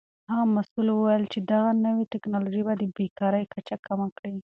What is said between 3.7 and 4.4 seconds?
کمه کړي.